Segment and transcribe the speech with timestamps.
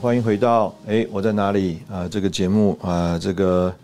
[0.00, 2.08] 欢迎回到哎，我在哪里啊？
[2.08, 3.74] 这个节目啊，这个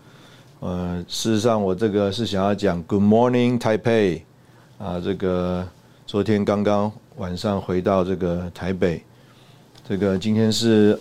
[0.59, 4.21] 呃，事实上我这个是想要讲 Good Morning Taipei
[4.79, 5.63] 啊，这个
[6.07, 9.03] 昨天刚刚晚上回到这个台北，
[9.87, 10.99] 这个今天是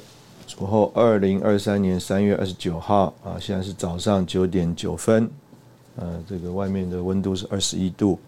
[0.59, 5.27] 午后二零二三年三月二十九号啊，现在是早上九点九分，
[5.97, 8.19] 呃，这个外面的温度是二十一度，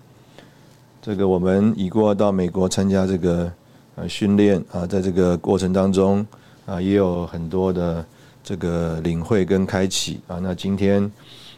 [1.03, 3.53] 这个我们已过到美国参加这个。
[4.01, 6.25] 呃，训练啊，在这个过程当中
[6.69, 8.05] 啊，也有很多的
[8.45, 10.39] 这个领会跟开启啊。
[10.43, 11.11] 那今天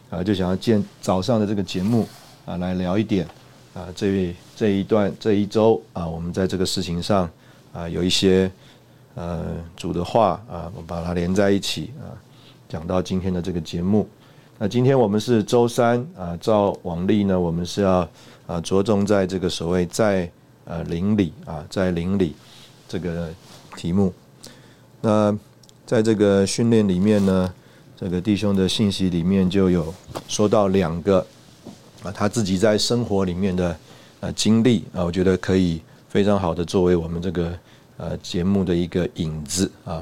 [0.09, 2.07] 啊，就想要见早上的这个节目
[2.45, 3.27] 啊，来聊一点
[3.73, 7.29] 啊，这这一段这一周啊，我们在这个事情上
[7.73, 8.49] 啊，有一些
[9.15, 9.43] 呃
[9.75, 12.15] 主的话啊，我把它连在一起啊，
[12.69, 14.07] 讲到今天的这个节目。
[14.57, 18.07] 那今天我们是周三啊，照往例呢，我们是要
[18.47, 20.31] 啊着重在这个所谓在。
[20.63, 22.35] 呃，邻里啊，在邻里
[22.87, 23.29] 这个
[23.75, 24.13] 题目，
[25.01, 25.37] 那
[25.85, 27.53] 在这个训练里面呢，
[27.97, 29.93] 这个弟兄的信息里面就有
[30.27, 31.25] 说到两个
[32.03, 33.75] 啊，他自己在生活里面的
[34.19, 37.51] 呃经历啊，我觉得可以非常好的作为我们这个
[37.97, 40.01] 呃节目的一个引子啊。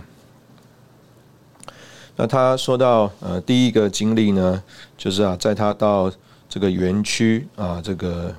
[2.16, 4.64] 那他说到呃第一个经历呢，
[4.98, 6.12] 就是啊，在他到
[6.48, 8.34] 这个园区啊，这个。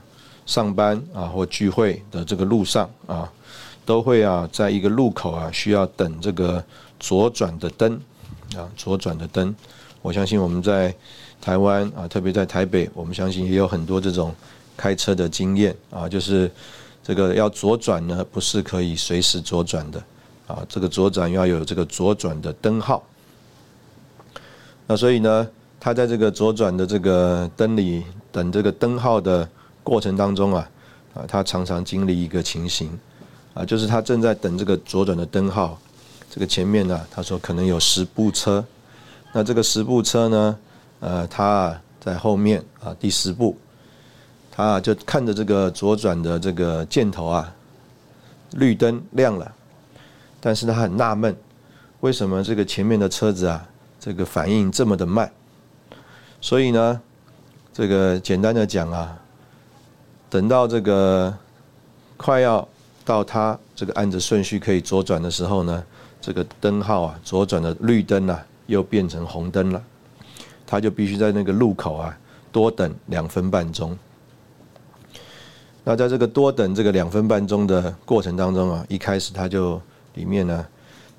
[0.46, 3.30] 上班啊，或聚会的这个路上啊，
[3.84, 6.64] 都会啊，在一个路口啊，需要等这个
[6.98, 8.00] 左转的灯
[8.56, 9.54] 啊，左转的灯。
[10.02, 10.94] 我相信我们在
[11.40, 14.34] 台湾啊，特别在台北，我们相信也有很多这种
[14.76, 16.50] 开车的经验啊，就是
[17.02, 20.02] 这个要左转呢，不是可以随时左转的
[20.46, 23.02] 啊，这个左转要有这个左转的灯号。
[24.86, 25.48] 那所以呢，
[25.78, 29.48] 他在这个左转的这个灯里等这个灯号的。
[29.82, 30.70] 过程当中啊，
[31.14, 32.96] 啊，他常常经历一个情形，
[33.54, 35.78] 啊，就是他正在等这个左转的灯号，
[36.30, 38.64] 这个前面呢，他说可能有十部车，
[39.32, 40.58] 那这个十部车呢，
[41.00, 43.56] 呃，他在后面啊，第十部，
[44.50, 47.52] 他就看着这个左转的这个箭头啊，
[48.52, 49.52] 绿灯亮了，
[50.40, 51.36] 但是他很纳闷，
[52.00, 53.66] 为什么这个前面的车子啊，
[53.98, 55.30] 这个反应这么的慢？
[56.40, 57.00] 所以呢，
[57.72, 59.16] 这个简单的讲啊。
[60.30, 61.36] 等到这个
[62.16, 62.68] 快要
[63.04, 65.84] 到他这个按着顺序可以左转的时候呢，
[66.20, 69.82] 这个灯号啊，左转的绿灯啊，又变成红灯了，
[70.66, 72.16] 他就必须在那个路口啊
[72.52, 73.98] 多等两分半钟。
[75.82, 79.80] 那在这个多等这个两分半钟的过程当中啊，一开始他就
[80.14, 80.66] 里面呢，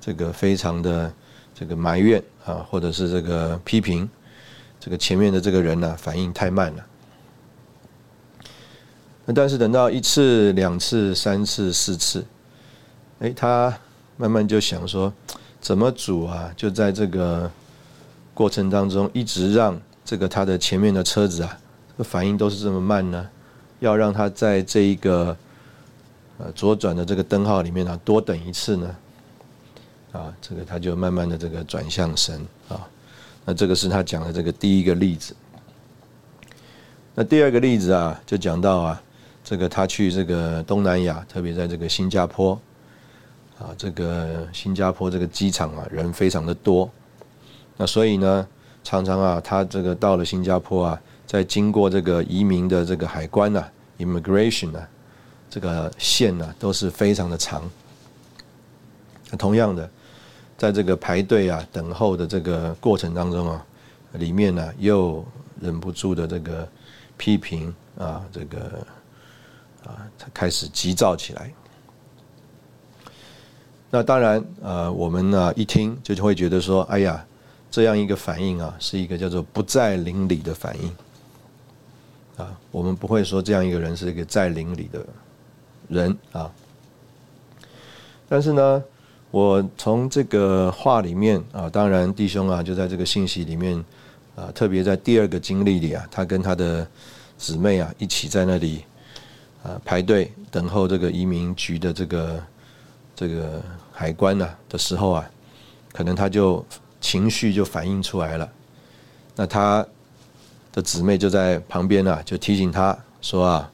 [0.00, 1.12] 这个非常的
[1.52, 4.08] 这个埋怨啊，或者是这个批评，
[4.78, 6.86] 这个前面的这个人呢反应太慢了。
[9.24, 12.24] 那但是等到一次、两次、三次、四次，
[13.20, 13.72] 哎，他
[14.16, 15.12] 慢慢就想说，
[15.60, 16.52] 怎么煮啊？
[16.56, 17.48] 就在这个
[18.34, 21.56] 过程当中，一直让这个他的前面的车子啊，
[21.98, 23.28] 反应都是这么慢呢？
[23.78, 25.36] 要让他在这一个
[26.38, 28.96] 呃左转的这个灯号里面啊，多等一次呢？
[30.10, 32.84] 啊，这个他就慢慢的这个转向神啊。
[33.44, 35.32] 那这个是他讲的这个第一个例子。
[37.14, 39.00] 那第二个例子啊，就讲到啊。
[39.44, 42.58] 这个他去这个东南亚，特别在这个新加坡，
[43.58, 46.88] 啊，这个新加坡这个机场啊，人非常的多。
[47.76, 48.46] 那所以呢，
[48.84, 53.64] 常常啊，他这个到了新加坡啊，在经过这个移民的这个海关呐
[53.98, 54.88] ，immigration 啊，
[55.50, 57.68] 这个线呢，都是非常的长。
[59.36, 59.90] 同样的，
[60.56, 63.66] 在这个排队啊、等候的这个过程当中啊，
[64.12, 65.24] 里面呢，又
[65.60, 66.68] 忍不住的这个
[67.16, 68.86] 批评啊，这个。
[69.84, 71.52] 啊，才开始急躁起来。
[73.90, 77.22] 那当然，呃，我们呢一听就会觉得说，哎呀，
[77.70, 80.88] 这样一个反应啊，是一个叫做不在灵里的反应
[82.38, 82.58] 啊。
[82.70, 85.04] 我们不会说这样一个人是一个在灵里的
[85.88, 86.50] 人啊。
[88.28, 88.82] 但是呢，
[89.30, 93.76] 我从这个话里面啊，当然弟兄啊，就在这个信息里面
[94.34, 96.88] 啊，特别在第二个经历里啊，他跟他的
[97.36, 98.84] 姊妹啊一起在那里
[99.62, 102.42] 啊排队等候这个移民局的这个
[103.14, 103.62] 这个
[103.92, 105.30] 海关呢的时候啊，
[105.92, 106.64] 可能他就
[107.00, 108.50] 情绪就反映出来了。
[109.34, 109.86] 那他
[110.72, 113.70] 的姊妹就在旁边啊，就提醒他说啊，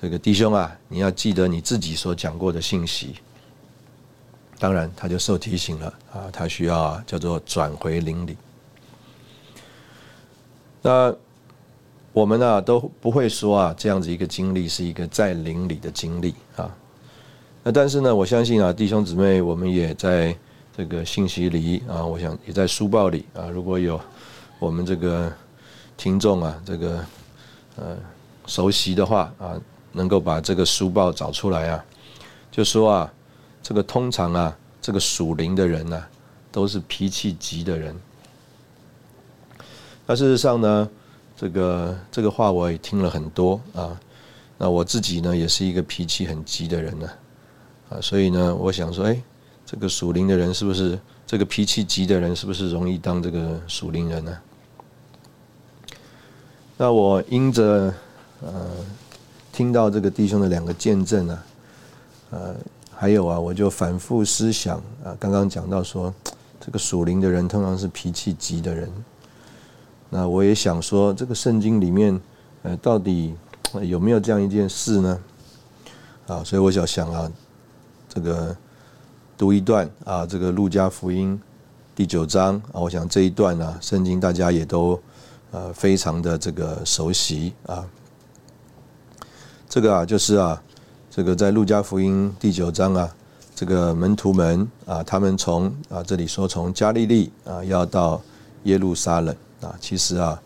[0.00, 3.16] 这个弟兄啊，你要记得你自己所讲过的信息。
[4.58, 8.36] 当然，他就受提醒了啊，他需要叫做转回邻里。
[10.82, 11.14] 那
[12.20, 16.70] 我们呢都不会说啊，这样子一个经历是一个在灵里的经历啊。
[17.62, 20.36] 那但是呢，我相信啊，弟兄姊妹，我们也在
[20.76, 23.98] 这个信息里啊，我想也在书报里啊，如果有
[24.58, 25.32] 我们这个
[25.96, 27.02] 听众啊，这个
[27.76, 27.96] 呃
[28.44, 29.58] 熟悉的话啊，
[29.92, 31.82] 能够把这个书报找出来啊，
[32.50, 33.10] 就说啊。
[33.62, 36.02] 这个通常啊，这个属灵的人呢，
[36.50, 37.94] 都是脾气急的人。
[40.06, 40.88] 那事实上呢，
[41.40, 43.98] 这个这个话我也听了很多啊。
[44.58, 47.08] 那我自己呢，也是一个脾气很急的人呢，
[47.88, 49.18] 啊，所以呢，我想说，哎，
[49.64, 54.36] 这个属灵的人是不是这个脾气急的人，是不是容易当这个属灵人呢？
[56.76, 57.94] 那我因着
[58.42, 58.52] 呃，
[59.50, 61.42] 听到这个弟兄的两个见证呢，
[62.32, 62.54] 呃。
[62.92, 66.12] 还有啊，我就反复思想啊，刚刚讲到说，
[66.60, 68.92] 这个属灵的人通常是脾气急的人。
[70.10, 72.20] 那我也想说，这个圣经里面，
[72.62, 73.34] 呃，到底
[73.82, 75.20] 有没有这样一件事呢？
[76.26, 77.32] 啊，所以我想想啊，
[78.08, 78.54] 这个
[79.38, 81.40] 读一段啊，这个路加福音
[81.94, 85.00] 第九章啊，我想这一段呢，圣经大家也都
[85.52, 87.86] 呃非常的这个熟悉啊。
[89.68, 90.62] 这个啊，就是啊。
[91.12, 93.12] 这个在路加福音第九章啊，
[93.52, 98.22] 这个门徒们啊，他们从啊这里说从加利利啊要到
[98.62, 100.42] 耶路撒冷啊，其实啊，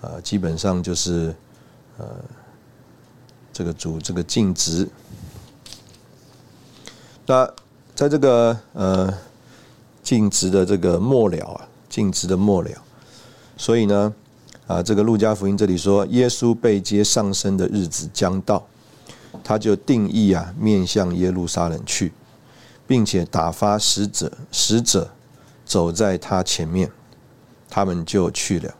[0.00, 1.34] 呃基本上就是
[1.98, 2.06] 呃
[3.52, 4.88] 这个主这个尽职。
[7.26, 7.48] 那
[7.94, 9.12] 在这个呃
[10.02, 12.70] 尽职的这个末了啊，尽职的末了，
[13.56, 14.14] 所以呢
[14.66, 18.66] 啊这个路加福音这里说耶稣被接上升的日子将到。
[19.42, 22.12] 他就定义啊，面向耶路撒冷去，
[22.86, 25.10] 并且打发使者，使者
[25.64, 26.92] 走在他前面，
[27.74, 28.74] 他们就去了，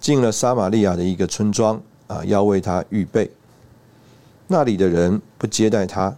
[0.00, 3.30] 进了撒玛利亚的一个村庄啊，要为他预备。
[4.48, 6.16] 那里的人不接待他，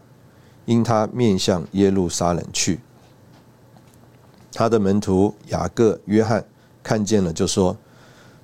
[0.65, 2.81] 因他面向耶路撒冷去。
[4.55, 6.43] 他的门徒雅各、约翰
[6.83, 7.77] 看见了，就说：“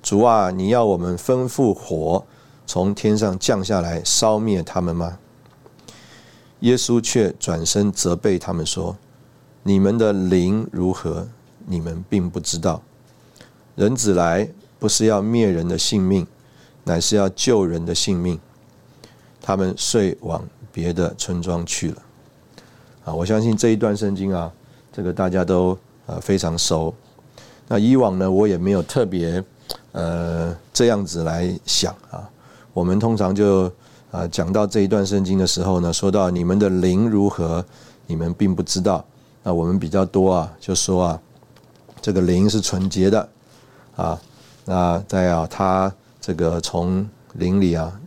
[0.03, 2.23] 主啊，你要我们吩咐火。”
[2.67, 5.17] 从天上降下来烧灭他们吗？
[6.59, 8.95] 耶稣却转身责备他们说
[9.63, 11.27] ：“你们的灵如何？
[11.65, 12.81] 你们并不知道。
[13.75, 14.47] 人子来
[14.79, 16.25] 不是要灭人的性命，
[16.83, 18.39] 乃是要救人的性命。”
[19.45, 20.41] 他们遂往
[20.71, 21.97] 别的村庄去了。
[23.03, 24.49] 啊，我相信这一段圣经啊，
[24.91, 26.93] 这个大家都呃非常熟。
[27.67, 29.43] 那以往呢，我也没有特别
[29.91, 32.29] 呃这样子来想啊。
[32.73, 33.69] 我们通常就
[34.11, 37.65] 啊讲到这一段圣经的时候呢，说到你们的灵如何，
[38.07, 39.03] 你们并不知道。
[39.43, 41.21] 那我们比较多啊，就说啊，
[42.01, 43.27] 这个灵是纯洁的
[43.95, 44.19] 啊。
[44.65, 47.99] 那在啊，他这个从灵里啊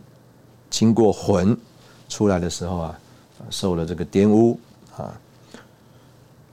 [0.69, 1.55] 经过魂
[2.09, 2.99] 出来的时候啊，
[3.49, 4.59] 受了这个玷污
[4.95, 5.13] 啊。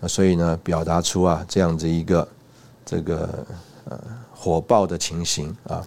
[0.00, 2.28] 那所以呢，表达出啊这样子一个
[2.84, 3.46] 这个
[3.84, 3.98] 呃
[4.34, 5.86] 火爆的情形啊。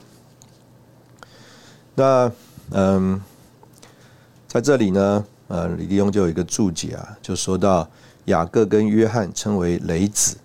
[1.94, 2.32] 那
[2.72, 3.22] 嗯，
[4.48, 7.88] 在这里呢，呃，李立庸就有一个注解啊，就说到
[8.26, 10.38] 雅各跟约翰称为雷子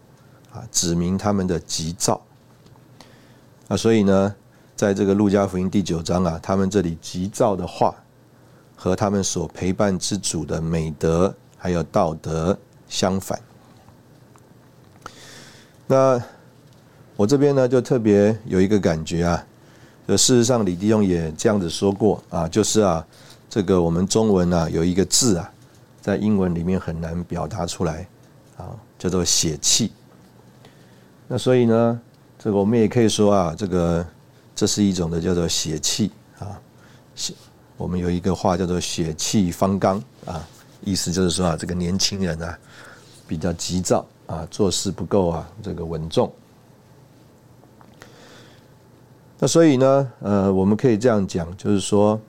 [0.53, 2.21] 啊，指明他们的急躁
[3.73, 4.35] 啊，所以呢，
[4.77, 7.95] 在这个路加福音第九章啊，他们这里急躁的话
[8.77, 13.41] 和他们所陪伴之主的美德还有道德相反。
[15.87, 16.23] 那
[17.17, 19.43] 我这边呢，就特别有一个感觉啊。
[20.09, 23.03] 事实上，李弟兄也这样子说过啊，就是啊，
[23.49, 25.51] 这个我们中文啊有一个字啊，
[25.99, 28.07] 在英文里面很难表达出来
[28.59, 29.93] 啊，叫做血气。
[31.27, 31.99] 那所以呢，
[32.43, 34.05] 这个我们也可以说啊，这个
[34.53, 36.61] 这是一种的叫做血气啊。
[37.15, 37.33] 血，
[37.77, 40.45] 我们有一个话叫做血气方刚啊，
[40.81, 42.59] 意思就是说啊，这个年轻人啊
[43.29, 46.33] 比较急躁啊，做事不够啊这个稳重。
[49.39, 52.21] 那所以呢，呃，我们可以这样讲，就是说，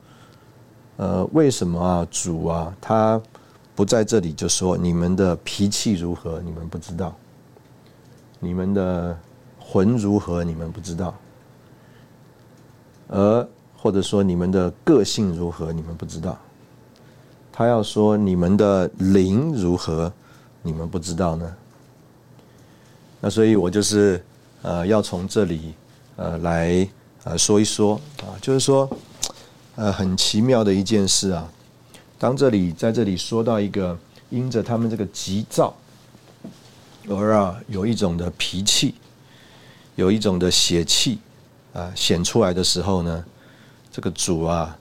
[0.97, 3.19] 呃，为什么啊，主啊，他
[3.73, 7.11] 不在这里就说你们的脾气如何，你们不知道；
[8.39, 9.17] 你们的
[9.73, 11.15] 魂如何，你们不知道；
[13.07, 16.37] 而或者说你们的个性如何，你们不知道。
[17.51, 20.13] 他要说你们的灵如何，
[20.61, 21.55] 你们不知道呢？
[23.19, 24.23] 那所以我就是
[24.61, 25.73] 呃，要从这里
[26.17, 26.87] 呃来
[27.23, 28.87] 呃说一说啊，就是说
[29.75, 31.49] 呃很奇妙的一件事啊。
[32.19, 33.97] 当这里在这里说到一个
[34.29, 35.75] 因着他们这个急躁
[37.09, 38.93] 而啊有一种的脾气，
[39.95, 41.19] 有一种的血气
[41.73, 43.23] 啊显出来的时候呢，
[43.91, 44.77] 这个主啊，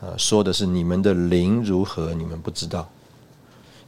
[0.00, 2.88] 呃说的是你们的灵如何，你们不知道。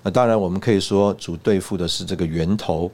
[0.02, 2.90] 那当然我们可以说主对付的是这个源头，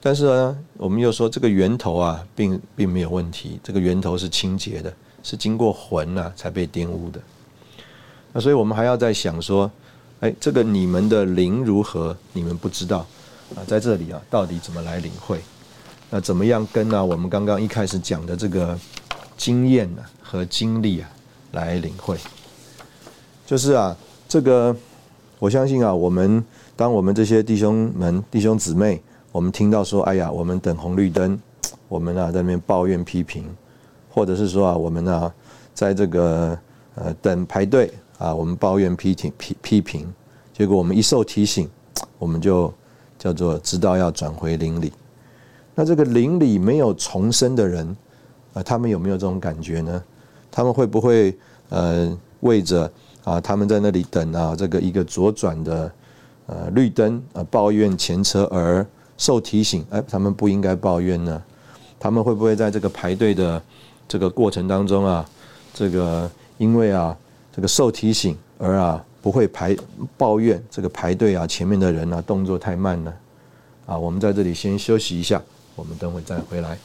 [0.00, 7.20] 但是呢，我们又说这个源头啊并并没有问题，这个源头是清洁的，是经过魂啊才被玷污的。
[8.32, 9.70] 那所以我们还要在想说，
[10.20, 12.14] 哎，这个你们的灵如何？
[12.34, 13.06] 你们不知道
[13.54, 15.40] 啊，在这里啊，到底怎么来领会？
[16.10, 18.78] 那怎么样跟啊我们刚刚一开始讲的这个
[19.36, 21.10] 经验呢和经历啊
[21.52, 22.16] 来领会？
[23.46, 23.96] 就是啊，
[24.28, 24.74] 这个
[25.38, 26.44] 我相信啊，我们
[26.74, 31.38] 当我们这些弟兄们、弟兄姊妹，我们听到说，哎呀，我们等红绿灯，
[31.88, 33.44] 我们啊在那边抱怨批评，
[34.10, 35.32] 或者是说啊，我们啊
[35.74, 36.58] 在这个
[36.94, 37.92] 呃等排队。
[38.18, 40.10] 啊，我们抱怨、批评、批批评，
[40.50, 41.68] 结果我们一受提醒，
[42.18, 42.72] 我们就
[43.18, 44.90] 叫做知道要转回邻里。
[45.76, 47.96] 那这个邻里没有重生的人，
[48.54, 50.02] 啊，他们有没有这种感觉呢？
[50.50, 51.36] 他们会不会
[51.68, 52.90] 呃为着
[53.22, 55.92] 啊他们在那里等啊这个一个左转的
[56.46, 58.84] 呃绿灯啊抱怨前车而
[59.18, 59.84] 受提醒？
[59.90, 61.40] 哎，他们不应该抱怨呢？
[62.00, 63.62] 他们会不会在这个排队的
[64.08, 65.28] 这个过程当中啊，
[65.72, 66.28] 这个
[66.58, 67.16] 因为啊？
[67.52, 69.74] 这个受提醒而啊不会排
[70.18, 73.14] 抱怨这个排队啊前面的人啊动作太慢了
[73.86, 75.40] 啊我们在这里先休息一下，
[75.76, 76.76] 我们等会再回来。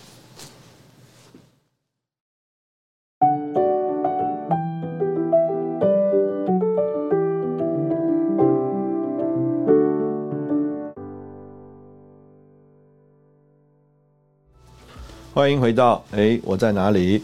[15.34, 17.24] 欢迎回到哎我在哪里？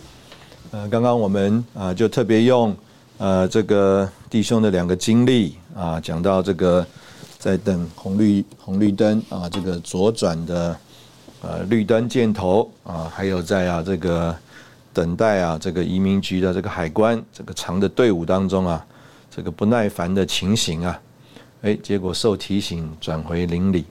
[0.71, 2.75] 呃刚刚我们啊就特别用。
[3.19, 6.86] 呃，这个弟兄的两个经历啊，讲到这个
[7.39, 10.79] 在等红绿红绿灯啊，这个左转的
[11.41, 14.36] 呃绿灯箭头啊，还有在啊这个
[14.94, 18.86] 等待啊这个移民局的这个海关这个长的队伍当中啊，
[19.29, 21.00] 这个不耐烦的情形啊，
[21.62, 23.86] 哎，结果受提醒转回邻里。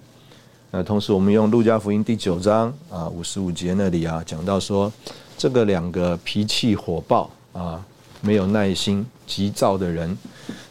[0.71, 4.93] 那同时我们用路加福音第九章啊五十五节那里啊讲到说，
[5.38, 7.85] 这个两个脾气火爆啊。
[8.23, 10.17] 没有耐心、急躁的人，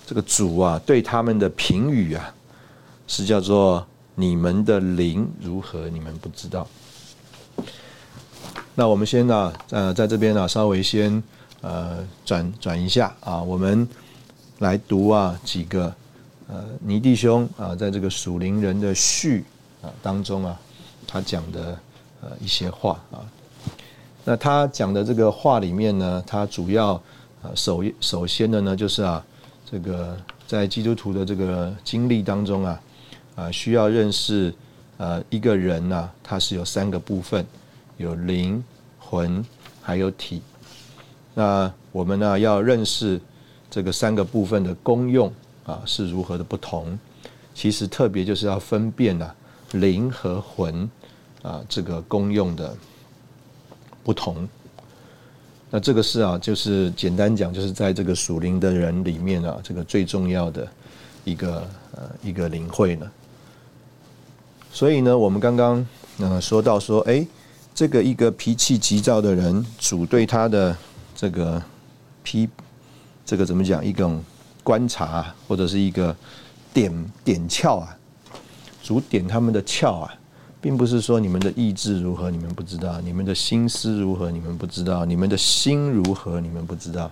[0.05, 2.33] 这个主啊，对他们的评语啊，
[3.07, 6.67] 是叫做“你们的灵如何，你们不知道。”
[8.73, 11.21] 那我们先呢，呃，在这边呢，稍微先
[11.61, 13.87] 呃转转一下啊，我们
[14.59, 15.93] 来读啊几个
[16.47, 19.45] 呃尼弟兄啊，在这个属灵人的序
[19.81, 20.59] 啊当中啊，
[21.07, 21.77] 他讲的
[22.21, 23.21] 呃一些话啊。
[24.23, 27.01] 那他讲的这个话里面呢，他主要。
[27.53, 29.23] 首首先的呢，就是啊，
[29.69, 30.17] 这个
[30.47, 32.81] 在基督徒的这个经历当中啊，
[33.35, 34.53] 啊，需要认识
[34.97, 37.45] 呃一个人呢，他是有三个部分，
[37.97, 38.63] 有灵
[38.97, 39.45] 魂
[39.81, 40.41] 还有体。
[41.33, 43.19] 那我们呢要认识
[43.69, 45.31] 这个三个部分的功用
[45.65, 46.97] 啊是如何的不同。
[47.53, 49.35] 其实特别就是要分辨啊
[49.73, 50.89] 灵和魂
[51.41, 52.75] 啊这个功用的
[54.03, 54.47] 不同。
[55.69, 60.65] 那这个是啊，就是简单讲，就是在这个属灵的人里面啊，这个最重要的
[61.25, 63.11] 一个呃一个灵会呢。
[64.75, 67.25] 所以呢，我们刚刚呃说到说，哎，
[67.73, 70.75] 这个一个脾气急躁的人，主对他的
[71.15, 71.63] 这个
[72.23, 72.49] 批，
[73.25, 73.83] 这个怎么讲？
[73.85, 74.21] 一种
[74.65, 76.13] 观察或者是一个
[76.73, 76.91] 点
[77.23, 77.97] 点窍啊，
[78.83, 80.13] 主点他们的窍啊。
[80.59, 87.09] 并不是说你们的意志如何，你们不知道；你们的心思如何，你们不知道；你们的心如何，你们不知道。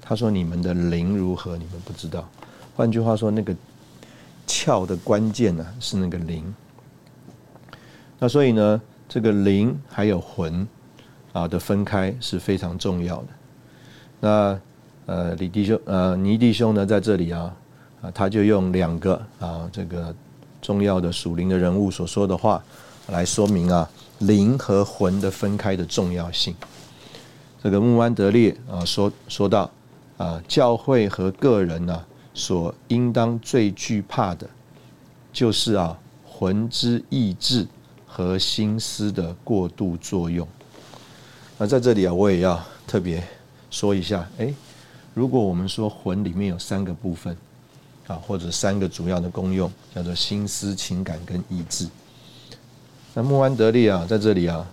[0.00, 2.28] 他说：“你们的灵如何，你们不知道。”
[2.76, 3.52] 换句话说，那个
[4.46, 6.54] 窍的关键呢，是那个灵。
[8.20, 10.64] 那所以呢，这个灵还有魂
[11.32, 13.26] 啊的分开是非常重要的。
[14.20, 14.60] 那
[15.06, 17.56] 呃，李弟兄呃，倪弟兄呢，在这里啊
[18.02, 20.14] 啊，他就用两个啊这个
[20.62, 22.62] 重要的属灵的人物所说的话。
[23.08, 26.54] 来说明啊，灵和魂的分开的重要性。
[27.60, 29.68] 这个穆安德烈啊说说到
[30.16, 34.48] 啊，教会和个人呢，所应当最惧怕的，
[35.32, 37.66] 就是啊魂之意志
[38.20, 40.46] 和心思的过度作用。
[41.56, 43.26] 那在这里啊，我也要特别
[43.70, 44.52] 说一下，哎，
[45.14, 47.34] 如果我们说魂里面有三个部分
[48.06, 51.88] 啊，或者三个主要的功用，叫做心思、情感跟意志。
[53.14, 54.66] 那穆安德利啊，在这里啊。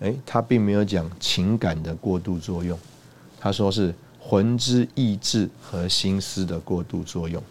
[0.00, 2.78] 哎，他并没有讲情感的过度作用，
[3.40, 7.42] 他说是魂之意志和心思的过度作用。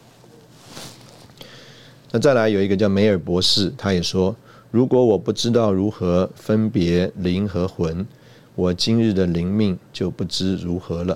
[2.12, 4.36] 那再来有一个叫梅尔博士，他也说，
[4.74, 8.04] 如果我不知道如何分别灵和魂，
[8.56, 11.16] 我今日的灵命就不知如何了。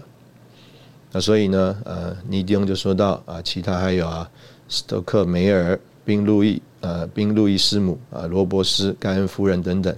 [1.12, 4.30] 那所以呢，呃，尼迪翁就说到啊，其他还有啊，
[4.70, 9.96] 斯托克梅尔、宾路易、呃，宾路易斯姆啊、罗伯斯、盖恩夫人等等，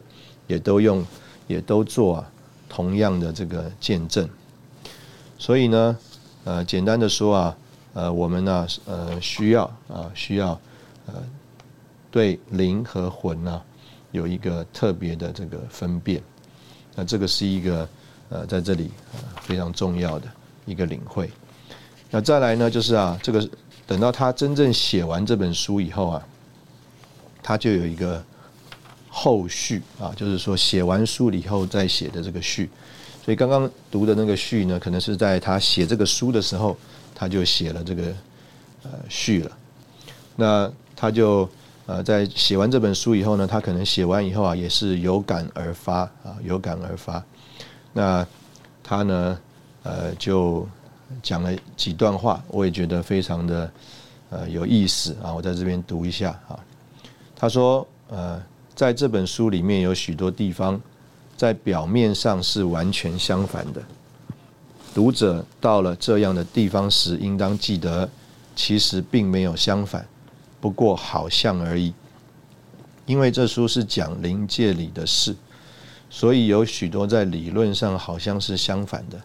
[0.47, 1.05] 也都用。
[1.49, 2.31] 也都做啊
[2.69, 4.29] 同样的这个见证，
[5.39, 5.97] 所以呢，
[6.43, 7.57] 呃，简单的说啊，
[7.95, 10.49] 呃，我们呢，呃，需要啊，需要
[11.07, 11.15] 呃，
[12.11, 13.61] 对灵和魂呢
[14.11, 16.21] 有一个特别的这个分辨，
[16.95, 17.89] 那这个是一个
[18.29, 18.91] 呃，在这里
[19.41, 20.27] 非常重要的
[20.65, 21.29] 一个领会。
[22.09, 23.49] 那再来呢，就是啊，这个
[23.85, 26.27] 等到他真正写完这本书以后啊，
[27.41, 28.23] 他就有一个。
[29.11, 32.69] 后续啊，就是说写完书了以后再写的这个序，
[33.25, 36.77] 所以刚刚读的那个序呢，可能是在他写这个书的时候，
[37.15, 38.03] 他就写了这个
[38.83, 39.57] 呃序了。
[40.35, 41.49] 那他就
[41.89, 47.23] 呃在写完这本书以后呢，他可能写完以后啊，也是有感而发啊，有感而发。
[47.93, 48.25] 那
[48.83, 49.39] 他呢
[49.81, 50.67] 呃就
[51.23, 53.71] 讲了几段话，我也觉得非常的
[54.29, 56.53] 呃有意思啊，我在这边读一下啊。
[57.35, 58.39] 他说呃。
[58.75, 60.79] 在这本书里面有许多地方，
[61.35, 63.81] 在表面上是完全相反的。
[64.93, 68.09] 读者到了这样的地方时，应当记得，
[68.55, 70.07] 其实并没有相反，
[70.59, 71.93] 不过好像而已。
[73.05, 75.35] 因为这书是讲灵界里的事，
[76.09, 79.19] 所以有许多在理论上好像是相反的，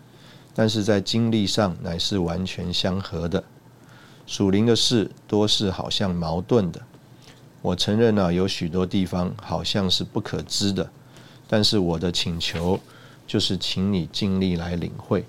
[0.54, 3.44] 但是在经历上乃是完全相合的。
[4.26, 6.80] 属灵的事多是好像矛盾的。
[7.60, 10.90] 我承认啊，有许多地方好像是不可知的，
[11.46, 12.80] 但是我的请求
[13.26, 15.24] 就是请你尽力来领会，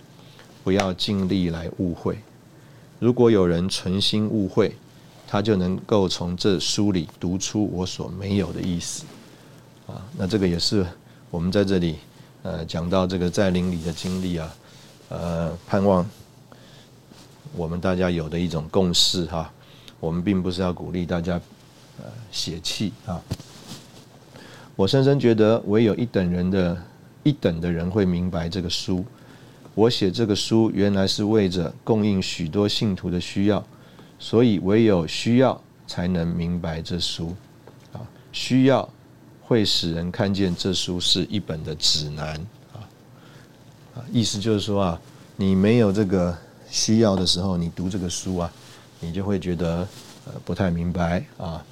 [0.63, 2.17] 不要尽力来误会。
[2.99, 4.75] 如果有人存心误会，
[5.35, 9.03] 他就能够从这书里读出我所没有的意思。
[9.85, 10.85] 啊，那这个也是
[11.29, 11.97] 我们在这里
[12.41, 14.55] 呃讲到这个在灵里的经历啊，
[15.09, 16.09] 呃，盼望
[17.53, 19.51] 我们大家有的一种共识哈。
[19.99, 21.33] 我们并不是要鼓励大家。
[21.97, 23.21] 呃，写气啊！
[24.75, 26.77] 我深深觉得，唯有一等人的
[27.23, 29.05] 一等的人会明白这个书。
[29.73, 33.65] 我写这个书，原来是为着供应许多信徒的需要，
[34.19, 37.35] 所以唯有需要才能明白这书。
[37.93, 38.01] 啊，
[38.31, 38.87] 需要
[39.41, 42.35] 会使人看见这书是一本的指南。
[42.73, 42.77] 啊
[43.95, 45.01] 啊，意思就是说啊，
[45.35, 46.37] 你没有这个
[46.69, 48.51] 需要的时候，你读这个书啊，
[48.99, 49.87] 你就会觉得
[50.25, 51.63] 呃不太明白啊。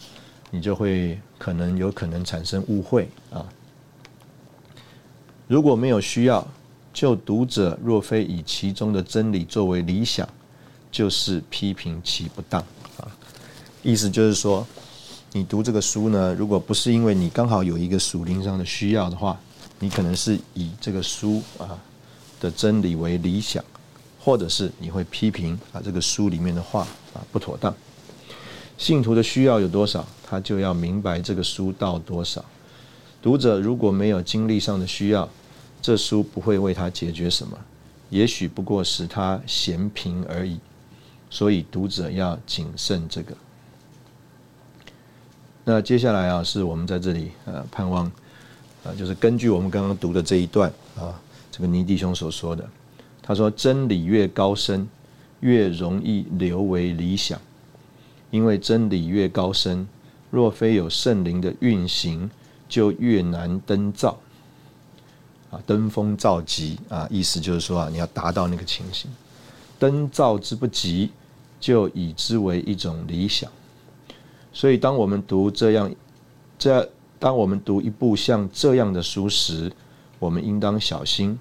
[0.55, 3.43] 你就会可能有可能产生误会啊！
[5.47, 6.47] 如果没有需要，
[6.93, 10.29] 就读者若非以其中的真理作为理想，
[10.93, 12.61] 就是批评其不当
[12.97, 13.09] 啊！
[13.81, 14.65] 意思就是说，
[15.31, 19.37] 你读这个书呢，如果不是因为你刚好有一个属灵上的需要的话，
[19.79, 21.75] 你可能是以这个书啊
[22.39, 23.65] 的真理为理想，
[24.19, 27.73] 或者是你会批评啊这个书里面的话啊不妥当。
[28.77, 30.07] 信徒的需要有多少？
[30.29, 32.45] 他就要明白这个书到多少。
[33.19, 35.27] 读者如果没有经历上的需要，
[35.81, 37.57] 这书不会为他解决什么，
[38.11, 40.59] 也许不过使他嫌贫而已。
[41.33, 43.35] 所以读者要谨慎这个。
[45.63, 48.05] 那接下来啊，是我们在这里呃盼望
[48.83, 51.19] 啊，就是根据我们刚刚读的这一段啊，
[51.51, 52.69] 这个尼弟兄所说的，
[53.19, 54.87] 他说真理越高深，
[55.39, 57.41] 越容易留为理想，
[58.29, 59.87] 因为真理越高深。
[60.29, 62.29] 若非有圣灵的运行，
[62.69, 64.19] 就越难登造
[65.49, 69.09] 啊，登峰造极啊，意思就是说啊，你要达到那个情形，
[69.79, 71.11] 登造之不及，
[71.63, 73.49] 就以之为一种理想。
[74.51, 75.89] 所以，当我们读这样，
[76.59, 79.71] 这当我们读一部像这样的书时，
[80.19, 81.39] 我们应当小心，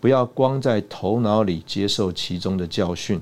[0.00, 3.20] 不要光在头脑里接受其中的教训，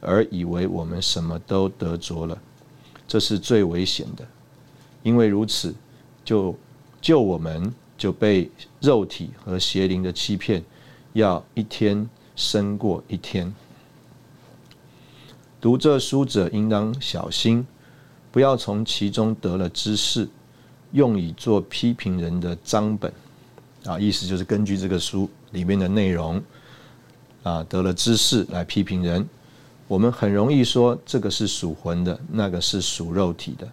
[0.00, 2.38] 而以为我们什么都得着了，
[3.06, 4.26] 这是最危险的。
[5.02, 5.74] 因为如此，
[6.24, 6.56] 就
[7.02, 8.50] 就我们就被
[8.80, 10.64] 肉体和邪灵的欺骗，
[11.12, 13.54] 要一天胜过一天。
[15.62, 17.64] 读这书者应当小心，
[18.32, 20.28] 不要从其中得了知识，
[20.90, 23.12] 用以做批评人的章本。
[23.84, 26.42] 啊，意思就是根据这个书里面的内容，
[27.44, 29.24] 啊，得了知识来批评人。
[29.86, 33.68] 我们很容易说这个是属魂的，那个是属肉体的，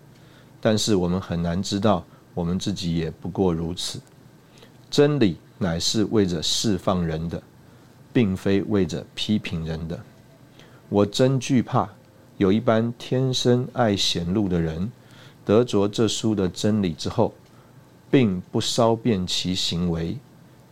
[0.61, 3.99] 但是我们很难知道，我们自己也不过如此。
[4.91, 7.41] 真理乃是为着释放人的，
[8.13, 9.99] 并非为着批评人的。
[10.89, 11.89] 我真惧怕
[12.37, 14.91] 有一般天生爱显露的人，
[15.45, 17.33] 得着这书的真理之后。
[18.11, 20.17] 并不稍变其行为，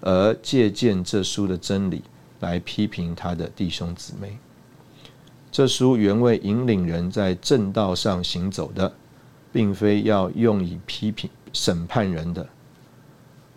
[0.01, 2.01] 而借鉴这书的真理
[2.39, 4.39] 来批评他的弟兄姊妹。
[5.51, 8.91] 这书原为引领人在正道上行走的，
[9.51, 12.49] 并非要用以批评审判人的。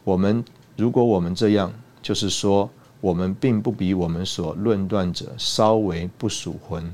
[0.04, 0.44] 我们
[0.76, 2.68] 如果我们这样，就是说
[3.00, 6.92] 我们并不比我们所论断者稍微不属魂、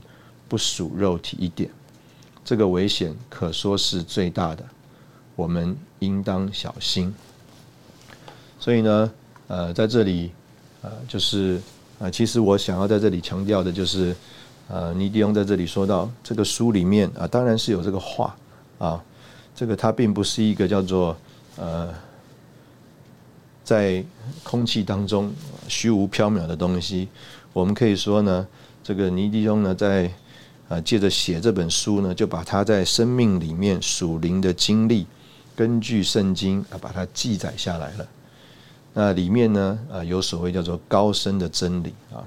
[0.49, 1.71] 不属肉体一点。
[2.45, 4.65] 这个危险可说是最大的。
[5.35, 7.15] 我们应当小心。
[8.59, 9.13] 所以呢，
[9.49, 10.31] 呃，在这里，
[10.81, 11.61] 呃，就是
[11.99, 14.17] 啊，其实我想要在这里强调的，就是
[14.69, 18.35] 呃，尼迪翁在这里说到这个书里面啊，当然是有这个话
[18.79, 19.03] 啊，
[19.55, 21.17] 这个它并不是一个叫做
[21.57, 21.93] 呃，
[23.67, 24.05] 在
[24.45, 25.35] 空气当中
[25.67, 27.09] 虚无缥缈的东西。
[27.53, 28.47] 我们可以说呢，
[28.81, 30.09] 这个尼迪兄呢，在
[30.69, 35.05] 啊，借着写这本书呢，就把他在生命里面属灵的经历。
[35.57, 38.07] 根据圣经啊，把它记载下来了。
[38.95, 42.23] 那里面呢，啊，有所谓叫做高深的真理啊。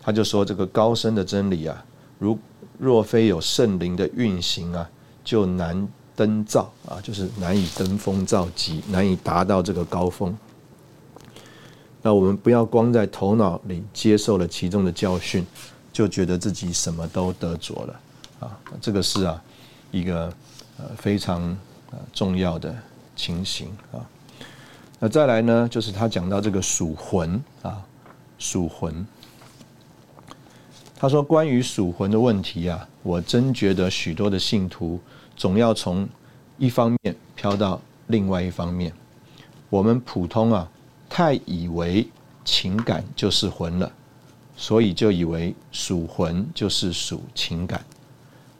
[0.00, 1.84] 他就说，这个高深的真理啊，
[2.20, 2.38] 如
[2.78, 4.88] 若非有圣灵的运行啊，
[5.24, 10.36] 就难登造啊，就是难以登峰造极，难以达到这个高峰。
[12.02, 15.46] 那我们不要光在头脑里接受了其中的教训，
[15.92, 18.00] 就觉得自己什么都得着了
[18.40, 18.58] 啊。
[18.80, 19.42] 这个是啊，
[19.90, 20.32] 一个
[20.78, 21.56] 呃非常。
[21.94, 22.74] 呃，重要的
[23.14, 24.00] 情形啊，
[24.98, 27.82] 那再来呢，就是他讲到这个属魂啊，
[28.38, 29.06] 属魂。
[30.96, 34.98] 他说，关于属魂的问题啊，我真觉得许多的信徒
[35.36, 36.08] 总要从
[36.56, 38.90] 一方面飘到另外一方面。
[39.68, 40.66] 我们普通啊，
[41.14, 42.08] 太以为
[42.42, 43.92] 情感就是魂了，
[44.56, 47.84] 所以就以为属魂就是属情感。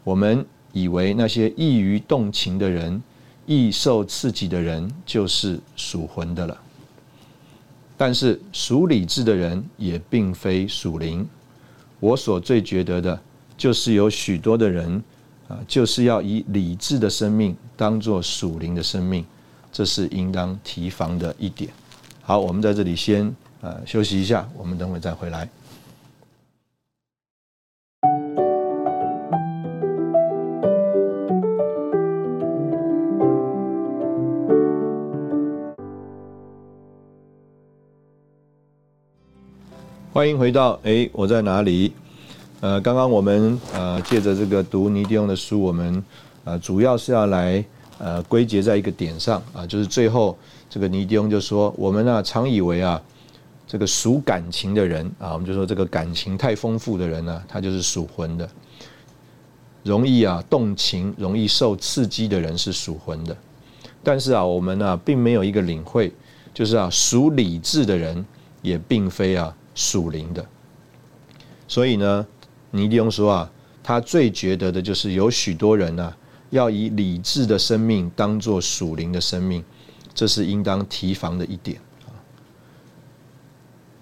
[0.05, 3.03] 我们以为那些易于动情的人。
[3.45, 6.57] 易受刺激的人就是属魂的了，
[7.97, 11.29] 但是属理智的人也并非属灵。
[11.99, 13.21] 我所最觉得的，
[13.59, 15.03] 就是有许多的人
[15.49, 19.25] 啊，就是要以理智的生命当做属灵的生命，
[19.73, 21.69] 这是应当提防的一点。
[22.25, 25.49] 好，我们在这里先呃休息一下，我们等会再回来。
[40.13, 41.93] 欢迎回到哎，我在哪里？
[42.61, 46.05] 呃，刚刚我们呃借着这个读尼迪翁的书，我们
[46.45, 47.65] 呃主要是要来
[48.03, 50.37] 呃归结在一个点上啊，就是最后
[50.69, 53.01] 这个尼迪翁就说，我们呢常以为啊，
[53.67, 58.49] 这个属感情的人啊，我们就说这个感情太丰富的人呢，他就是属魂的，
[59.85, 63.37] 容易啊动情、容易受刺激的人是属魂的，
[64.03, 66.13] 但是啊，我们呢并没有一个领会，
[66.53, 68.27] 就是啊属理智的人
[68.61, 69.57] 也并非啊。
[69.75, 70.45] 属灵的，
[71.67, 72.27] 所以呢，
[72.73, 73.51] 尼迪翁说啊，
[73.83, 76.15] 他最觉得的就是有许多人呢，
[76.53, 79.65] 要以理智的生命当做属灵的生命，
[80.13, 81.81] 这是应当提防的一点。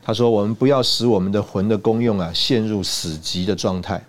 [0.02, 4.04] 他说，我们不要使我们的魂的功用啊陷入死寂的状态。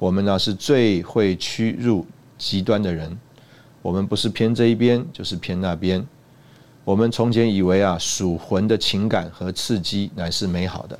[0.00, 2.04] 我们呢是最会屈入
[2.36, 3.16] 极端的人，
[3.82, 6.04] 我们不是偏这一边，就是偏那边。
[6.84, 10.98] 我们从前以为啊，属魂的情感和刺激乃是美好的，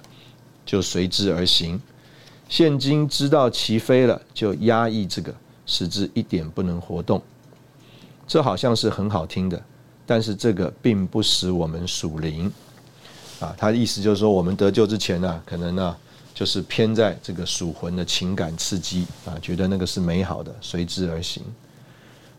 [0.64, 1.80] 就随之而行。
[2.48, 5.35] 现今知道其非了，就压抑这个，
[5.70, 7.22] 使之一点不能活动。
[8.26, 9.62] 这好像是很好听的，
[10.04, 12.50] 但是这个并不使我们属灵。
[13.38, 15.96] 啊，他的意思就是说，我们得救之前呢，可能呢，
[16.35, 21.42] 就是偏在这个属魂的情感刺激啊，觉得那个是美好的，随之而行。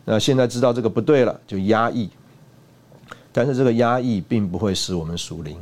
[0.04, 2.10] 那现在知道这个不对了，就压抑。
[3.32, 5.56] 但是这个压抑并不会使我们属灵。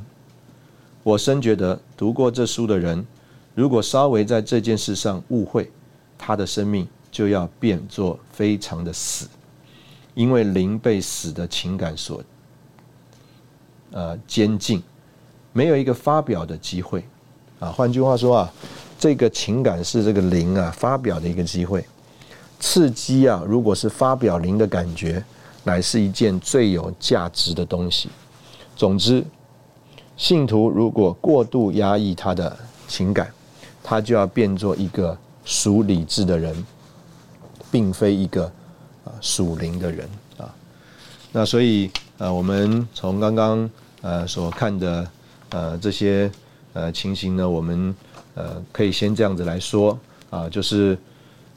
[1.03, 3.07] 我深觉得读过这书的人，
[3.55, 5.71] 如果稍微在这件事上误会，
[6.19, 9.29] 他的生命就要变作非常的死，
[10.15, 12.23] 因为灵被死的情感所
[13.93, 14.83] 呃监禁，
[15.53, 17.05] 没有一个发表的机会
[17.59, 17.69] 啊。
[17.69, 18.53] 换句话说啊，
[18.99, 21.85] 这个情感是这个灵啊发表的一个机会。
[22.61, 25.25] 刺激啊，如果是发表灵的感觉，
[25.65, 28.11] 乃是一件最有价值的东西。
[28.77, 29.25] 总之，
[30.17, 32.55] 信徒如果过度压抑他的
[32.87, 33.33] 情感，
[33.83, 36.55] 他就要变作一个属理智的人，
[37.71, 38.45] 并非一个
[39.05, 40.49] 啊属灵的人啊。
[41.33, 43.71] 那所以呃，我们从刚刚
[44.03, 45.09] 呃所看的
[45.51, 46.31] 呃这些
[46.73, 47.95] 呃情形呢，我们
[48.35, 49.99] 呃可以先这样子来说
[50.31, 50.99] 啊，就是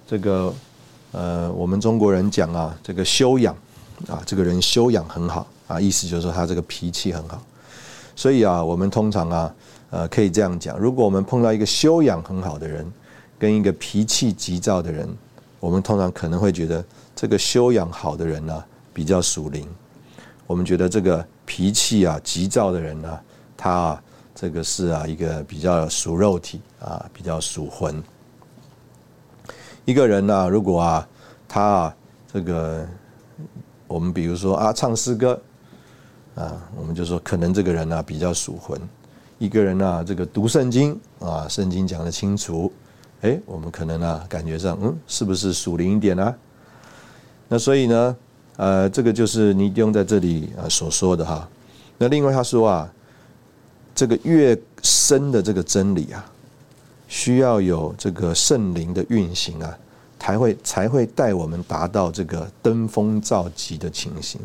[0.07, 0.53] 这个。
[1.15, 3.55] 呃，我们中国人讲啊，这个修养
[4.07, 7.39] 啊，这个人修养很好啊，意思就是说他这个脾气很好。
[8.15, 9.55] 所以啊，我们通常啊，
[9.91, 12.91] 呃，可以这样讲：如果我们碰到一个修养很好的人，
[13.37, 15.07] 跟一个脾气急躁的人，
[15.63, 16.83] 我们通常可能会觉得
[17.15, 18.61] 这个修养好的人呢
[18.93, 19.65] 比较属灵。
[20.45, 23.17] 我们觉得这个脾气啊急躁的人呢，
[23.55, 24.03] 他啊
[24.35, 28.03] 这个是啊一个比较属肉体啊，比较属魂。
[29.85, 31.07] 一个人呢，如果啊，
[31.47, 31.95] 他啊，
[32.33, 32.85] 这个
[33.87, 35.41] 我们比如说啊，唱诗歌
[36.35, 38.77] 啊，我们就说可能这个人呢比较属魂。
[39.39, 42.69] 一个人呢，这个读圣经啊，圣经讲的清楚，
[43.23, 46.35] 哎，我们可能呢感觉上，嗯，是不是属灵一点呢？
[47.49, 48.15] 那所以呢，
[48.55, 51.49] 呃，这个就是尼丁在这里啊所说的哈。
[51.97, 52.93] 那另外他说啊，
[53.93, 56.23] 这个越深的这个真理啊。
[57.05, 59.77] 需要有这个圣灵的运行啊，
[60.19, 64.41] 才会才会带我们达到这个登峰造极的情形。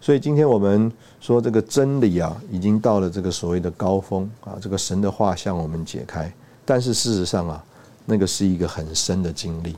[0.00, 0.90] 所以今天我们
[1.20, 6.32] 说这个真理啊，已经到了这个所谓的高峰啊，这个神的话向我们解开。
[6.70, 7.64] 但是事实上啊，
[8.06, 9.74] 那个是一个很深的经历。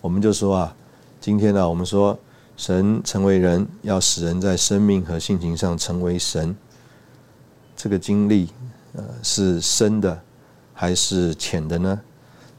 [0.00, 0.76] 我们就说啊，
[1.20, 2.16] 今天呢，我们说
[2.56, 6.56] 神成为人，要使人在生命和性情上成为神，
[7.74, 8.48] 这个经历。
[8.92, 10.20] 呃，是深的
[10.72, 12.00] 还是浅的呢？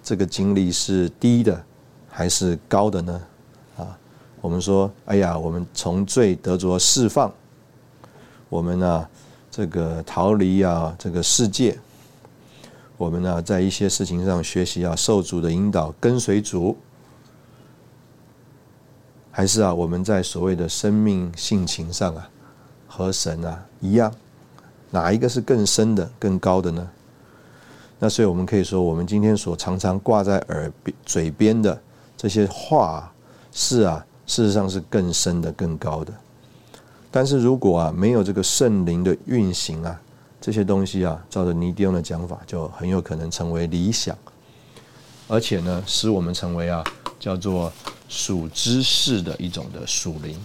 [0.04, 1.64] 这个经历是低的
[2.10, 3.22] 还是高的呢？
[3.78, 3.98] 啊，
[4.42, 7.32] 我们说，哎呀，我们从罪得着释放，
[8.50, 9.08] 我们呢，
[9.50, 11.80] 这个逃离啊，这个世界，
[13.02, 16.78] 我们呢，在一些事情上学习啊，受主的引导，跟随主，
[19.32, 22.30] 还是啊，我们在所谓的生命性情上啊，
[22.88, 24.14] 和神啊一样。
[24.92, 26.88] 哪一个是更深的、更高的呢？
[27.98, 31.82] 那所以我们可以说，我们今天所常常挂在耳边、嘴边的
[32.16, 33.12] 这些话，
[33.52, 36.14] 是啊，事实上是更深的、更高的。
[37.10, 40.00] 但是如果啊没有这个圣灵的运行啊，
[40.42, 44.18] 这些东西啊，照着尼迪翁的讲法，就很有可能成为理想，
[45.28, 46.84] 而且呢，使我们成为啊
[47.20, 47.72] 叫做
[48.10, 50.38] 属知识的一种的属灵。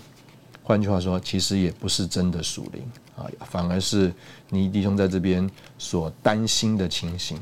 [0.63, 2.83] 换句话说，其实也不是真的属灵。
[3.17, 4.13] 啊，反而是
[4.51, 7.41] 尼弟兄在这边所担心的情形，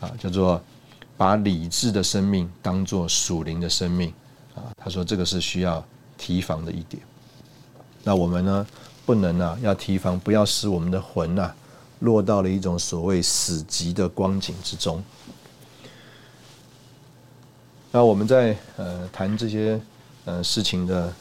[0.00, 0.60] 啊，叫做
[1.16, 4.12] 把理智的生命当做属灵的生命，
[4.56, 5.84] 啊，他说这个是需要
[6.16, 7.00] 提防的一点。
[8.02, 8.66] 那我们呢，
[9.06, 11.54] 不能啊，要提防，不要使我们的魂呐
[12.00, 15.02] 落到了一种所谓死寂的光景之中。
[17.90, 19.80] 那我们在呃谈这些
[20.24, 21.12] 呃事情的。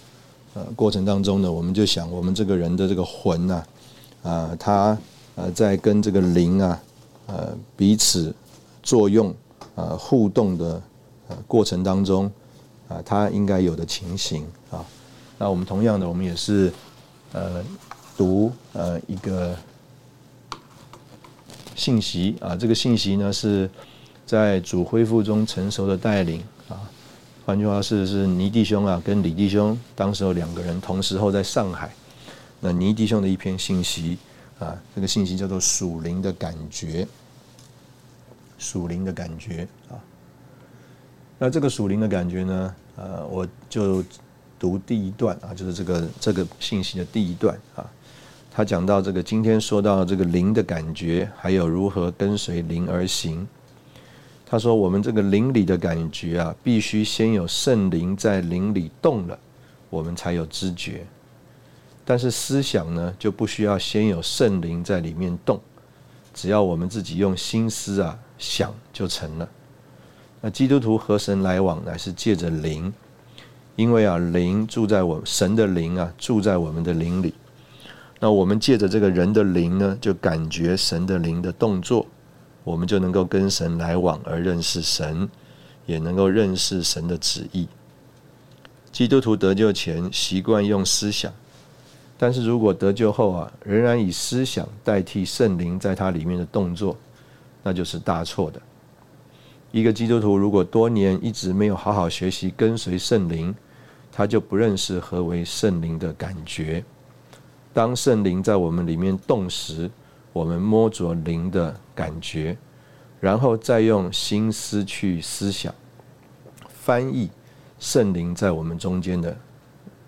[0.53, 3.63] 呃，过程当中呢，我们就想，我们这个人的这个魂呐，
[4.23, 4.97] 啊，他
[5.35, 6.81] 呃在跟这个灵啊，
[7.27, 8.33] 呃彼此
[8.81, 9.31] 作用
[9.75, 10.81] 啊互动的
[11.27, 12.31] 呃过程当中
[12.87, 14.83] 啊，他应该有的情形啊。
[15.37, 16.73] 那我们同样的，我们也是
[17.33, 17.63] 呃
[18.17, 19.55] 读呃一个
[21.77, 23.69] 信息啊，这个信息呢是
[24.25, 26.81] 在主恢复中成熟的带领啊。
[27.45, 31.93] 换句话是是倪弟兄啊，跟李弟兄，当时候两个人同时候在上海。
[32.59, 34.17] 那倪弟兄的一篇信息
[34.57, 37.07] 啊，这个信息叫做属灵的感觉，
[38.57, 39.95] 属灵的感觉啊。
[41.37, 44.03] 那这个属灵的感觉呢，呃，我就
[44.57, 47.85] 读第一段啊，就是这个这个信息的第一段啊。
[48.57, 53.47] 他讲到这个今天说到这个灵的感觉，还有如何跟随灵而行。
[54.47, 59.37] 他说：“我们这个灵里的感觉啊，必须先有圣灵在灵里动了，
[59.91, 61.05] 我们才有知觉。
[62.03, 65.61] 但是思想呢，就不需要先有圣灵在里面动，
[66.33, 69.47] 只要我们自己用心思啊想就成了。
[70.41, 72.91] 那基督徒和神来往乃是借着灵，
[73.75, 77.35] 因为啊灵住在我神的灵啊住在我们的灵里。
[78.19, 82.05] 那我们借着这个人的灵呢，就感觉神的灵的动作。”
[82.63, 85.29] 我们就能够跟神来往，而认识神，
[85.85, 87.65] 也能够认识神的旨意。
[88.91, 91.31] 基督徒得救前习惯用思想，
[92.17, 96.97] 但是如果得救后啊，仍然以思想代替圣灵在他里面的动作，
[97.63, 98.61] 那就是大错的。
[99.71, 103.55] 一个基督徒如果多年一直没有好好学习跟随圣灵，
[104.11, 106.83] 他就不认识何为圣灵的感觉。
[107.77, 109.87] 当圣灵在我们里面动时，
[110.33, 112.57] 我们摸着灵的感觉，
[113.19, 115.71] 然后再用心思去思想、
[116.69, 117.29] 翻译
[117.77, 119.37] 圣灵在我们中间的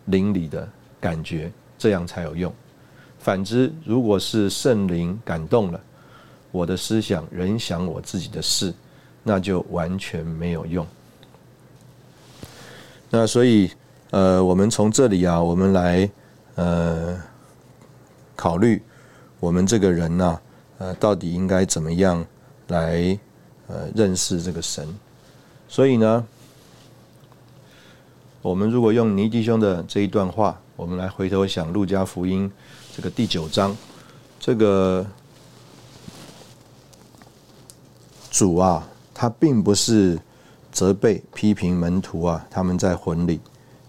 [0.05, 0.67] 灵里的
[0.99, 1.51] 感觉。
[1.77, 2.51] 这样才有用。
[3.19, 5.79] 反之，如果是圣灵感动了
[6.51, 8.73] 我的思想，仍想我自己的事，
[9.21, 10.83] 那就完全没有用。
[13.11, 13.69] 那所以，
[14.09, 16.09] 呃，我们从这里啊，我们来
[16.55, 17.15] 呃
[18.39, 18.81] 考虑
[19.41, 20.41] 我们这个人呢，
[20.77, 22.25] 呃，到底应该怎么样
[22.67, 23.19] 来
[23.67, 24.87] 呃认识这个神？
[25.67, 26.25] 所以呢，
[28.41, 30.57] 我们如果用尼弟兄的这一段话。
[30.79, 32.49] 我们来回头想《路加福音》
[32.95, 33.75] 这个第九章，
[34.39, 35.05] 这个
[38.31, 40.17] 主啊，他并不是
[40.71, 43.41] 责备、批评门徒啊，他们在魂里，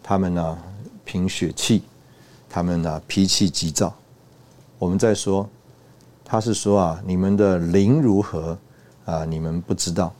[0.02, 0.58] 他们呢
[1.04, 1.84] 凭血气，
[2.48, 3.94] 他们呢脾气急躁。
[4.80, 5.46] 我们在说，
[6.24, 8.56] 他是说啊，你们的灵如何
[9.04, 9.26] 啊？
[9.26, 10.10] 你们不知道。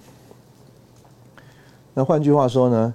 [1.94, 2.94] 那换句话说呢，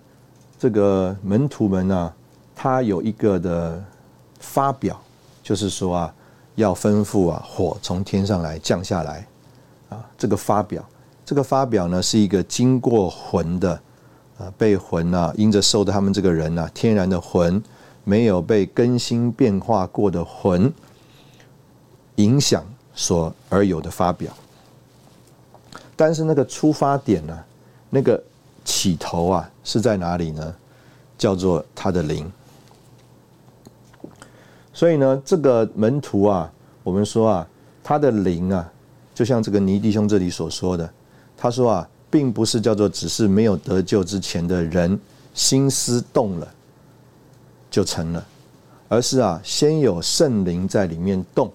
[0.60, 2.14] 这个门徒们呢？
[2.56, 3.84] 他有一个的
[4.40, 5.02] 发表，
[5.42, 6.14] 就是说啊，
[6.54, 9.28] 要吩咐啊，火从天上来降下来，
[9.90, 10.88] 啊，这个发表，
[11.26, 13.74] 这个发表呢，是一个经过魂的，
[14.38, 17.62] 啊，被魂啊，因着受的他们这个人呢，天然的魂，
[18.04, 20.72] 没有被更新变化过的魂
[22.16, 24.32] 影响所而有的发表。
[25.96, 27.44] 但是那个出发点呢，
[27.90, 28.22] 那个
[28.64, 30.56] 起头啊，是在哪里呢？
[31.18, 32.30] 叫做他的灵。
[34.74, 36.52] 所以呢，这个门徒啊，
[36.84, 37.48] 我们说啊，
[37.82, 38.70] 他的灵啊，
[39.14, 40.90] 就像这个尼弟兄这里所说的，
[41.38, 45.00] 他说啊，并不是叫做只是没有得救之前的人
[45.34, 46.48] 心思动了
[47.72, 48.28] 就成了，
[48.90, 51.50] 而是啊，先有圣灵在里面动，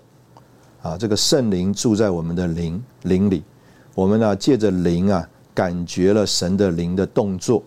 [0.83, 3.43] 啊，这个圣灵住在我们的灵灵里，
[3.95, 7.63] 我们呢借着灵啊，感觉了神的灵的动作，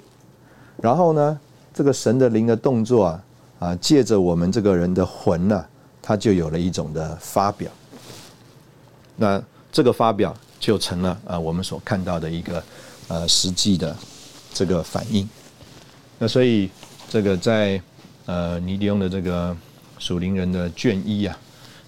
[0.82, 1.40] 然后呢，
[1.74, 3.24] 这个神的灵的动作啊。
[3.60, 5.66] 啊，借着我们这个人的魂呢，
[6.02, 7.72] 他就有了一种的发表。
[9.16, 12.62] 那这个发表就成了啊，我们所看到的一个
[13.08, 13.96] 呃实际的
[14.54, 15.30] 这个反应。
[16.20, 16.70] 那所以
[17.08, 17.82] 这个在
[18.26, 19.56] 呃尼迪翁的这个
[19.98, 21.38] 属灵人的卷一啊，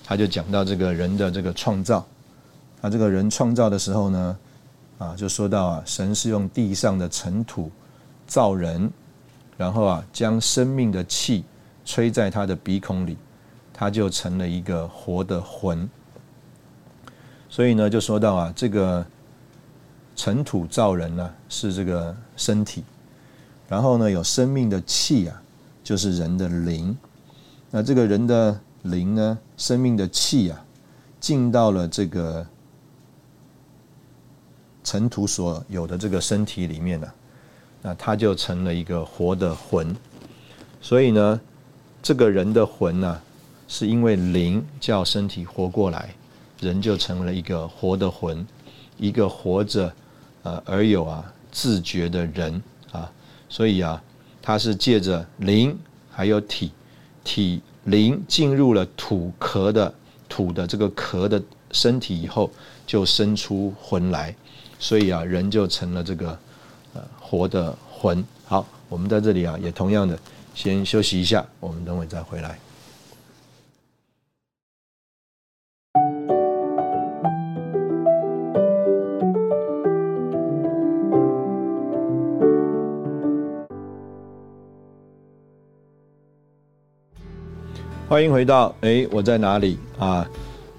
[0.05, 2.05] 他就讲到这个人的这个创造。
[2.81, 4.37] 他这个人创造的时候呢，
[4.99, 7.71] 啊，就说到啊，神是用地上的尘土
[8.25, 8.89] 造人，
[9.57, 11.43] 然后啊，将生命的气。
[11.87, 13.15] 吹在他的鼻孔里，
[13.71, 15.87] 他就成了一个活的魂。
[17.47, 19.05] 所以呢，就说到啊，这个
[20.15, 22.83] 尘土造人呢，是这个身体，
[23.69, 25.39] 然后呢，有生命的气啊，
[25.83, 26.97] 就是人的灵。
[27.69, 30.65] 那这个人的灵呢，生命的气啊，
[31.19, 32.45] 进到了这个
[34.83, 37.07] 尘土所有的这个身体里面呢，
[37.81, 39.95] 那他就成了一个活的魂。
[40.81, 41.39] 所以呢。
[42.07, 43.19] 这个人的魂呢，
[43.67, 46.13] 是因为灵叫身体活过来，
[46.59, 48.45] 人就成了一个活的魂，
[48.97, 49.91] 一个活着，
[50.43, 53.11] 呃而有啊自觉的人啊，
[53.49, 53.99] 所以啊，
[54.39, 55.75] 他是借着灵
[56.11, 56.71] 还有体，
[57.23, 59.91] 体灵进入了土壳的
[60.29, 62.51] 土的这个壳的身体以后，
[62.85, 64.35] 就生出魂来，
[64.77, 66.37] 所以啊，人就成了这个
[66.93, 68.23] 呃活的魂。
[68.45, 70.17] 好，我们在这里啊，也同样的。
[70.53, 72.57] 先休息一下，我们等会再回来。
[88.07, 90.29] 欢迎回到哎，我在哪里啊？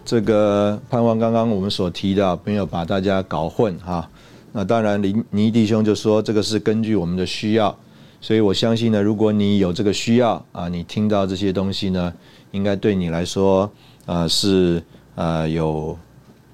[0.05, 4.09] 这个盼望刚刚我们所提到没有把大家搞混哈。
[4.53, 7.77] 那当然，林尼弟兄就说这个是根据我们的需要。
[8.21, 12.15] 所以我相信呢，如果你有这个需要啊，你听到这些东西呢，
[12.53, 13.69] 应该对你来说
[14.07, 14.81] 啊是
[15.17, 15.99] 啊有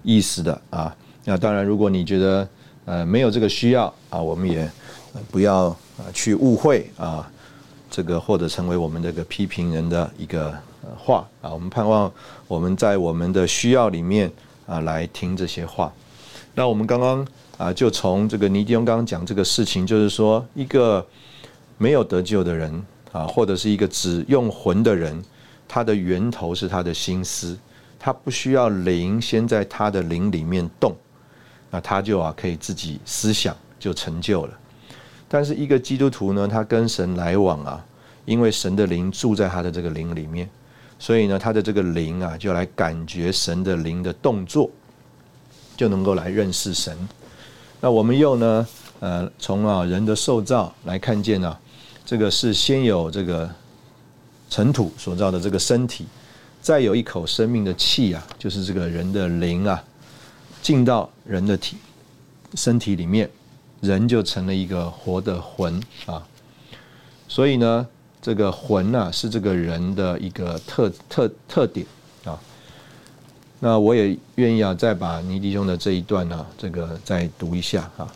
[0.03, 0.97] 意思的啊。
[1.27, 2.49] 那当然，如果你觉得
[2.87, 4.67] 呃没有这个需要啊，我们也
[5.31, 5.67] 不要
[5.99, 7.31] 啊去误会啊
[7.93, 10.53] 这个或者成为我们这个批评人的一个
[10.99, 11.53] 话啊。
[11.53, 12.13] 我们盼望
[12.49, 14.29] 我们在我们的需要里面
[14.67, 15.93] 啊来听这些话。
[16.55, 17.25] 那我们刚刚
[17.59, 21.07] 啊就从这个尼迪翁刚刚讲这个事情，就是说一个。
[21.79, 22.71] 没有得救的人
[23.11, 25.21] 啊，或者是一个只用魂的人，
[25.67, 27.59] 他的源头是他的心思，
[27.99, 30.95] 他不需要灵先在他的灵里面动，
[31.71, 34.59] 那他就啊可以自己思想就成就了。
[35.33, 37.83] 但是一个基督徒呢，他跟神来往啊，
[38.27, 40.47] 因为神的灵住在他的这个灵里面，
[40.99, 44.71] 所以呢，他的这个灵啊就来感觉神的灵的动作，
[45.75, 46.95] 就能够来认识神。
[47.81, 48.69] 那我们又呢，
[49.01, 51.57] 呃，从啊人的受造来看见呢，
[52.05, 53.51] 这个是先有这个。
[54.53, 56.05] 尘土所造的这个身体，
[56.61, 59.83] 再有一口生命的气啊，就是这个人的灵啊，
[60.61, 61.79] 进到人的体
[62.55, 63.31] 身体里面，
[63.83, 66.27] 人就成了一个活的魂啊。
[67.29, 67.87] 所以呢，
[68.23, 71.85] 这个魂呢，是这个人的一个特特特点
[72.25, 72.41] 啊。
[73.61, 78.11] 那我也愿意啊，再把尼迪兄的这一段呢，这个再读一下啊。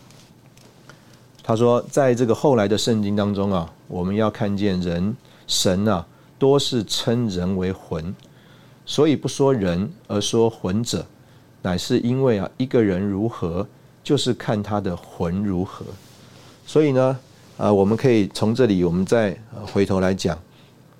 [1.42, 5.14] 他说，在这个后来的圣经当中啊，我们要看见人
[5.46, 6.06] 神啊。
[6.38, 8.14] 多是称人为魂，
[8.84, 11.06] 所以不说人而说魂者，
[11.62, 13.66] 乃是因为啊，一个人如何，
[14.06, 15.84] 就是看他的魂如何。
[16.64, 17.18] 所以呢，
[17.58, 19.36] 啊，我们可以从这里，我们再
[19.72, 20.38] 回头来讲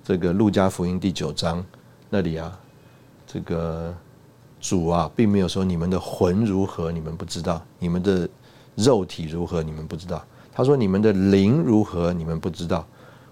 [0.03, 1.63] 这个路加福音第九章
[2.09, 2.59] 那里啊，
[3.25, 3.95] 这个
[4.59, 8.27] 主啊，并没有说你们的魂如何，你们不知道；你们的
[8.75, 10.21] 肉体如何，你们不知道。
[10.51, 12.85] 他说你们的灵如何，你们不知道。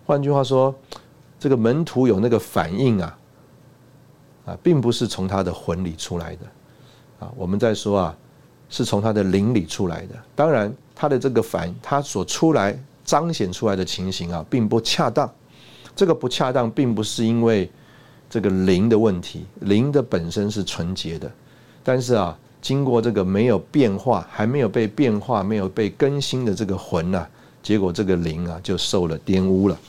[0.06, 0.74] 换句话说。
[1.38, 3.18] 这个门徒有那个反应啊，
[4.46, 6.46] 啊，并不是从他的魂里出来的，
[7.20, 8.18] 啊，我们在说啊，
[8.76, 10.16] 是从他的灵里出来的。
[10.36, 15.32] 当然，他的这个反，他所出来彰显出来的情形啊，并不恰当。
[15.96, 17.72] 这个不恰当，并不是因为
[18.30, 21.32] 这个灵的问题，灵的本身是纯洁的，
[21.86, 27.26] 但是啊，经过这个没有变化，还没有被变化、没有被更新的这个魂呐，
[27.64, 29.80] 结果这个灵啊，就受了玷污了。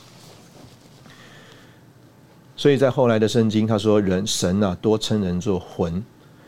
[2.55, 6.01] 所以在后来的圣经，他说人神啊，多称人做魂，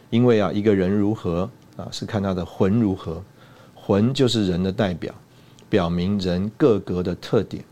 [0.10, 3.24] 因为啊，一个人如何啊，是看他的魂如何。
[3.74, 5.14] 魂就是人的代表，
[5.70, 7.64] 表明人各格的特点。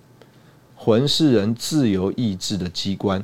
[0.75, 3.23] 魂是人自由意志的机关，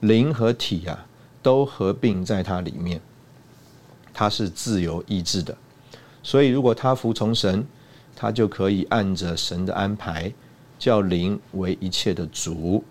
[0.00, 1.06] 灵和体啊，
[1.42, 3.00] 都合并在它里面。
[4.12, 5.56] 它是自由意志的，
[6.22, 7.66] 所以如果他服从神，
[8.14, 10.30] 他就可以按着神的安排，
[10.78, 12.84] 叫灵为一切的主。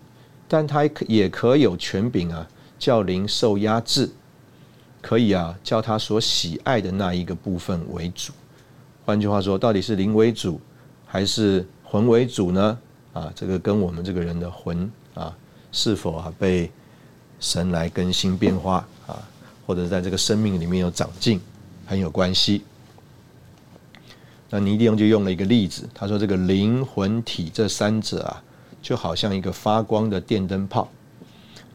[0.48, 2.48] 但他也可有权柄啊，
[2.80, 4.10] 叫灵受压制，
[5.02, 8.32] 可以啊，叫他所喜爱的那一个部分为主。
[9.06, 10.60] 换句话说，到底是灵为主，
[11.06, 12.78] 还是魂为主呢？
[13.14, 15.36] 啊，这个跟我们这个人的魂啊，
[15.72, 16.70] 是否啊被
[17.40, 19.18] 神来更新变化啊，
[19.66, 21.40] 或者在这个生命里面有长进，
[21.86, 22.64] 很有关系。
[24.50, 28.44] 那尼迪翁就用了一个例子，他说这个灵魂体这三者啊。
[28.82, 30.90] 就好像一个发光的电灯泡，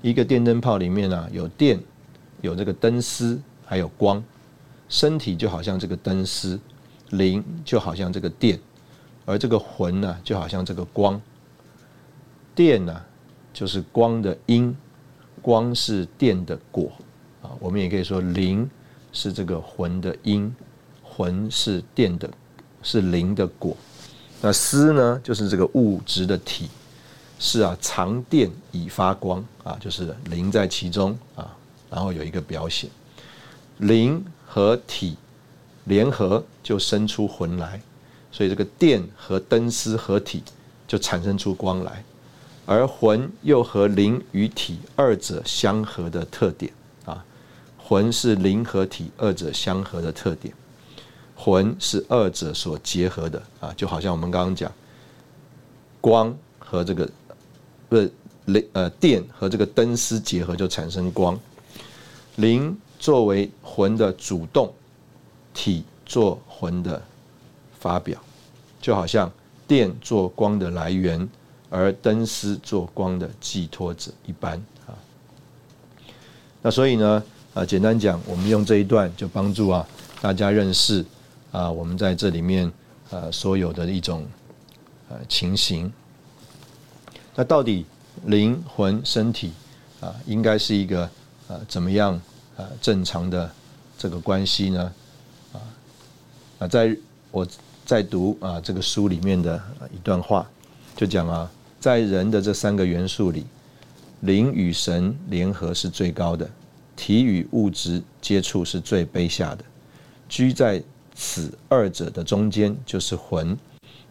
[0.01, 1.79] 一个电灯泡里面呢有电，
[2.45, 4.23] 有这个灯丝，还有光。
[4.89, 6.61] 身体就好像这个灯丝，
[7.11, 8.61] 灵就好像这个电，
[9.25, 11.21] 而这个魂呢就好像这个光。
[12.55, 13.03] 电呢
[13.53, 14.77] 就是光的因，
[15.41, 16.93] 光是电的果
[17.43, 17.51] 啊。
[17.59, 18.69] 我们也可以说灵
[19.11, 20.55] 是这个魂的因，
[21.03, 22.29] 魂是电的，
[22.83, 23.75] 是灵的果。
[24.43, 26.69] 那丝呢就是这个物质的体。
[27.37, 31.55] 是啊，藏电以发光啊，就是灵在其中啊，
[31.91, 32.91] 然后有一个表显，
[33.79, 35.17] 灵和体
[35.85, 37.81] 联合就生出魂来，
[38.33, 40.43] 所以这个电和灯丝合体
[40.87, 42.05] 就产生出光来，
[42.67, 46.73] 而魂又和灵与体二者相合的特点。
[47.05, 47.25] 啊，
[47.79, 50.53] 魂是灵和体二者相合的特点，
[51.37, 53.43] 魂是二者所结合的。
[53.61, 54.73] 啊，就好像我们刚刚讲
[56.01, 57.09] 光和这个。
[57.87, 58.11] 不，是
[58.47, 61.39] 雷呃电和这个灯丝结合就产生光，
[62.37, 64.73] 灵作为魂的主动，
[65.53, 67.01] 体做魂的
[67.79, 68.21] 发表，
[68.81, 69.31] 就好像
[69.69, 71.29] 电做光的来源，
[71.71, 74.57] 而灯丝做光的寄托者一般
[74.87, 74.97] 啊。
[76.63, 77.23] 那所以呢，
[77.53, 79.87] 啊简单讲，我们用这一段就帮助啊
[80.21, 81.05] 大家认识
[81.53, 82.73] 啊我们在这里面
[83.11, 84.27] 呃所有的一种
[85.09, 85.93] 呃情形。
[87.37, 87.85] 那到底
[88.25, 89.53] 灵魂身体
[90.01, 91.09] 啊，应该是一个
[91.49, 92.21] 呃怎么样
[92.57, 93.51] 啊正常的
[93.99, 94.93] 这个关系呢？
[95.53, 95.61] 啊
[96.59, 96.97] 啊，在
[97.31, 97.47] 我
[97.85, 99.63] 在读啊这个书里面的
[99.95, 100.49] 一段话，
[100.97, 103.45] 就讲啊，在人的这三个元素里，
[104.21, 106.49] 灵与神联合是最高的，
[106.97, 109.65] 体与物质接触是最卑下的，
[110.29, 110.83] 居在
[111.15, 113.57] 此二者的中间就是魂。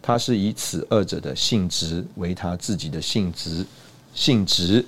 [0.00, 3.64] 它是以此二者的性质为它自己的性质，
[4.14, 4.84] 性质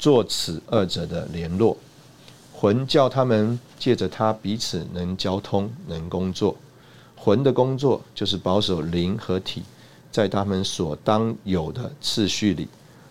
[0.00, 1.76] 做此二者的联络。
[2.52, 6.56] 魂叫他们借着他彼此能交通、能工作。
[7.14, 9.62] 魂的工作就是保守灵和体
[10.10, 12.66] 在他们所当有的次序里，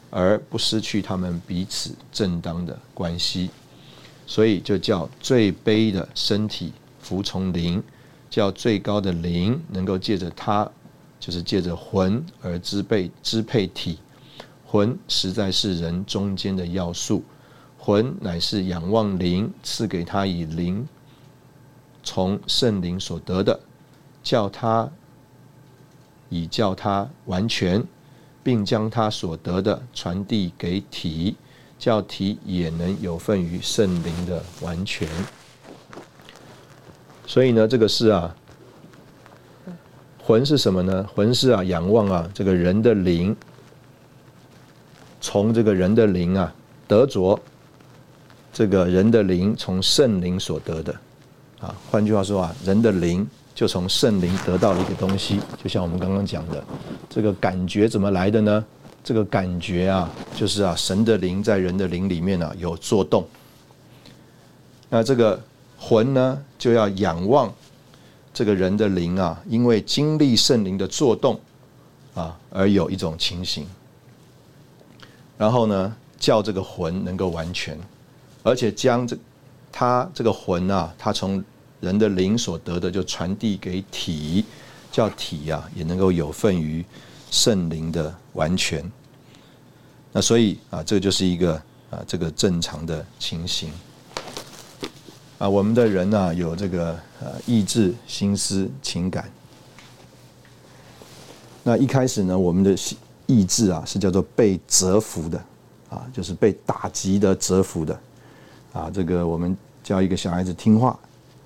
[0.10, 3.50] 而不失去他们彼此正当的关系。
[4.26, 7.82] 所以就叫最卑的身体服从灵，
[8.30, 10.70] 叫最高的灵能够借着他，
[11.20, 13.98] 就是借着魂而支配支配体。
[14.72, 17.24] 魂实在是人中间的要素。
[17.80, 20.88] 魂乃是仰望灵赐给他以灵
[22.04, 23.60] 从圣灵所得的，
[24.22, 24.88] 叫他
[26.28, 27.84] 以叫他完全，
[28.44, 31.36] 并将他所得的传递给体，
[31.80, 35.08] 叫体也能有份于圣灵的完全。
[37.26, 38.36] 所以呢，这个是啊，
[40.22, 41.08] 魂是什么呢？
[41.16, 43.36] 魂是啊，仰望啊，这个人的灵，
[45.22, 46.54] 从这个人的灵啊
[46.88, 47.40] 得着。
[48.52, 50.92] 这个人的灵从圣灵所得的，
[51.62, 56.62] 啊，换句话说啊，人的灵就从圣灵得到了一个东西，就像我们刚刚讲的，
[57.08, 58.66] 这个感觉怎么来的呢？
[59.04, 63.26] 这个感觉啊，就是啊，神的灵在人的灵里面呢有作动。
[64.90, 65.40] 那这个
[65.78, 67.54] 魂呢，就要仰望
[68.34, 71.40] 这个人的灵啊，因为经历圣灵的作动
[72.16, 73.66] 啊，而有一种情形，
[75.40, 77.80] 然后呢，叫这个魂能够完全。
[78.44, 79.18] 而且将这
[79.72, 81.42] 他这个魂啊，他从
[81.80, 84.44] 人的灵所得的，就传递给体，
[84.92, 86.84] 叫体啊，也能够有份于
[87.32, 88.84] 圣灵的完全。
[90.12, 91.54] 那所以啊，这就是一个
[91.90, 93.72] 啊，这个正常的情形。
[95.38, 99.32] 啊，我们的人呢，有这个呃意志、心思、情感。
[101.64, 102.98] 那一开始呢，我们的心
[103.30, 105.38] 意志啊，是叫做被折服的
[105.92, 108.00] 啊，就是被打击的、折服的。
[108.74, 110.98] 啊，这个我们教一个小孩子听话，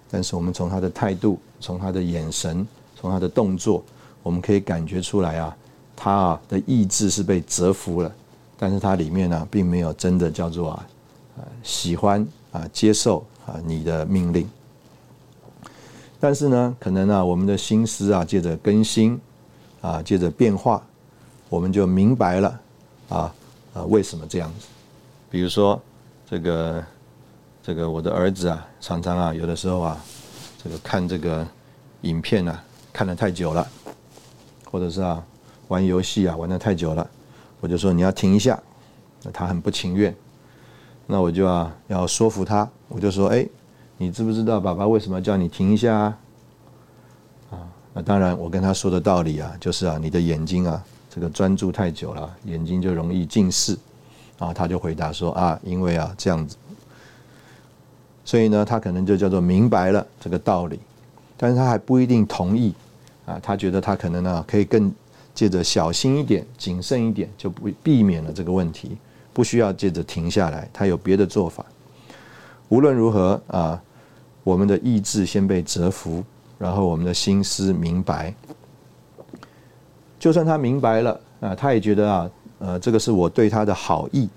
[0.09, 2.65] 但是我们从他的态度、从他的眼神、
[2.95, 3.83] 从他的动作，
[4.21, 5.53] 我们可以感觉出来啊，
[5.93, 8.09] 他啊的意志是被折服了，
[8.57, 10.87] 但是他里面呢，并没有真的叫做啊，
[11.63, 14.49] 喜欢啊，接受啊你的命令。
[16.19, 19.19] 但是呢，可能啊，我们的心思啊，借着更新
[19.81, 20.81] 啊，借着变化，
[21.53, 22.59] 我们就明白了
[23.09, 23.35] 啊，
[23.75, 24.65] 啊，为什么这样子？
[25.29, 25.79] 比如说
[26.27, 26.83] 这个。
[27.65, 29.97] 这个我的儿子啊，常常啊，有的时候啊，
[30.61, 31.47] 这个看这个
[32.01, 33.65] 影片啊，看的太久了，
[34.69, 35.23] 或者是啊，
[35.69, 37.09] 玩游戏啊，玩的太久了，
[37.61, 38.61] 我就说你要停一下，
[39.23, 40.13] 那他很不情愿，
[41.07, 43.47] 那我就啊要说服他，我就说，哎，
[43.97, 46.17] 你知不知道爸爸为什么叫你停一下啊？
[47.51, 47.57] 啊，
[47.93, 50.83] 那当然我跟他说的道理啊，就是啊，你的眼睛啊，
[51.13, 53.77] 这个专注太久了，眼睛就容易近视，
[54.39, 56.57] 啊，他就回答说啊，因为啊这样子。
[58.25, 60.79] 所以呢，他可能就叫做明白了这个道理，
[61.37, 62.73] 但是他还不一定同意
[63.27, 63.39] 啊。
[63.43, 64.91] 他觉得他可能呢，可以更
[65.35, 68.97] 借着小心一点、谨慎一点，就不避免了这个问题，
[69.33, 70.67] 不需要借着停下来。
[70.73, 71.63] 他有别的做法。
[72.69, 73.79] 无论如何啊，
[74.43, 76.23] 我们的意志先被折服，
[76.57, 78.33] 然后我们的心思明白。
[80.23, 84.29] 就算他明白了啊，他也觉得啊，呃，这个是我对他的好意，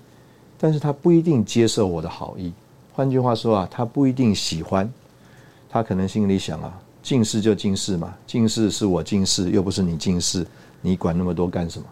[0.59, 2.51] 但是他不一定接受我的好意。
[2.91, 4.91] 换句话说啊，他不一定喜欢，
[5.69, 10.45] 他可能心里想啊，近视就近视嘛，近视是我近视，又不是你近视，
[10.81, 11.85] 你管那么多干什么？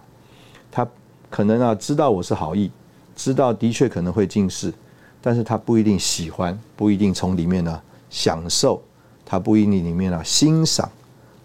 [0.69, 0.85] 他
[1.29, 2.69] 可能啊知道我是好意，
[3.15, 4.73] 知道的确可能会近视，
[5.21, 8.81] 但是他不一定喜欢，不一定从里面呢享受，
[9.25, 10.91] 他不一定里面呢欣赏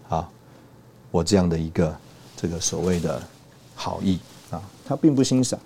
[0.09, 0.29] 啊，
[1.11, 1.95] 我这样的一个
[2.41, 3.21] 这个所谓的
[3.75, 4.17] 好意
[4.49, 5.59] 啊，他并不欣赏，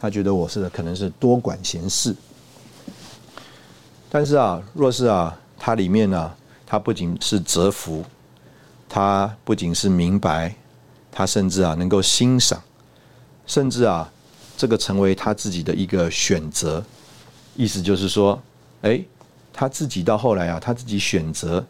[0.00, 2.16] 他觉得我是可能是多管闲事。
[4.08, 6.32] 但是啊，若是啊，它里面呢，
[6.66, 8.02] 它不仅是折服，
[8.88, 10.54] 他不仅是明白，
[11.12, 12.58] 他甚至啊能够欣赏，
[13.46, 14.10] 甚至啊，
[14.56, 16.82] 这个成为他自己的一个选择。
[17.56, 18.40] 意思就是说，
[18.80, 18.98] 哎，
[19.52, 21.62] 他自己到后来啊，他自己选择，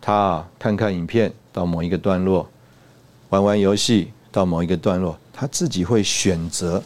[0.00, 2.46] 他啊看看影片到某一个段落，
[3.30, 6.82] 玩玩游戏到某一个段落，他自己会选择，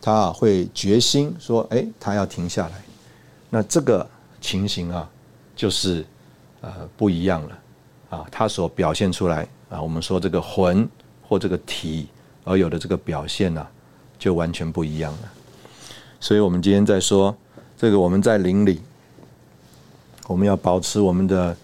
[0.00, 2.82] 他会决心说，哎，他要停下来。
[3.50, 4.06] 那这个。
[4.40, 5.10] 情形啊，
[5.56, 6.06] 就是
[6.60, 7.58] 呃不一样了
[8.08, 10.88] 啊，他所表现出来啊，我们说这个魂
[11.28, 12.06] 或这个体
[12.44, 13.66] 而有的这个表现呢，
[14.16, 15.32] 就完全不一样了。
[16.20, 17.36] 所以，我们今天在说
[17.76, 18.80] 这个，我们在灵里，
[20.28, 21.56] 我们要保持我们的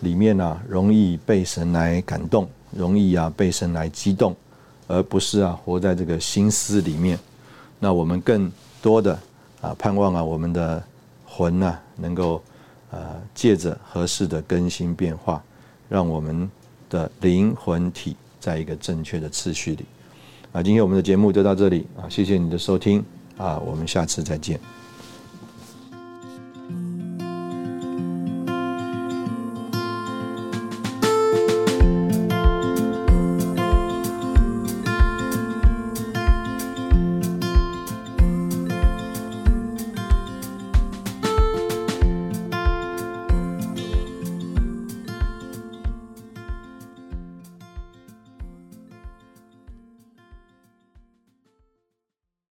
[0.00, 4.34] 里面啊，容易被神来感动，容易啊被神来激动，
[4.86, 7.18] 而不是啊活在这个心思里面。
[7.78, 8.50] 那我们更
[8.82, 9.18] 多的
[9.60, 10.82] 啊，盼望啊，我们的
[11.24, 12.42] 魂呢，能够
[12.90, 15.42] 呃借着合适的更新变化，
[15.88, 16.50] 让我们
[16.90, 19.84] 的灵魂体在一个正确的次序里。
[20.52, 23.04] 啊，今天我们的节目就到这里啊，谢谢你的收听
[23.36, 24.58] 啊，我们下次再见。